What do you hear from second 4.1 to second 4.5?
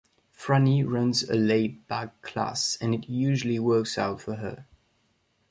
for